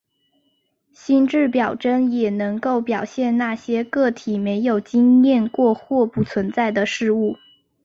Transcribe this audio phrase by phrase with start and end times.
[0.95, 7.37] 心智表征也能够表现那些个体没有经验过或不存在的事物。